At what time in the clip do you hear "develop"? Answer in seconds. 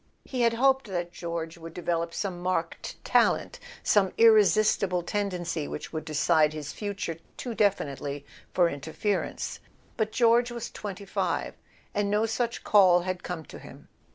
1.75-2.11